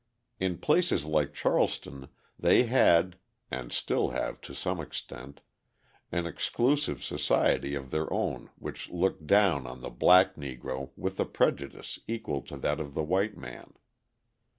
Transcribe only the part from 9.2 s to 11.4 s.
down on the black Negro with a